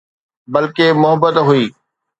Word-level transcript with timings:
بلڪه 0.53 0.87
محبت 1.01 1.35
هئي 1.47 1.65